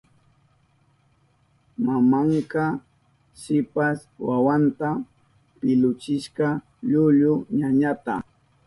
[1.85, 2.63] Mamanka
[3.41, 4.89] shipas wawanta
[5.59, 6.47] pilluchishka
[6.89, 8.13] llullu ñañanta.